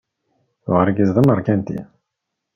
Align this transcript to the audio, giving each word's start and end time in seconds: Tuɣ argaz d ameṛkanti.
Tuɣ 0.63 0.77
argaz 0.83 1.09
d 1.15 1.17
ameṛkanti. 1.21 1.79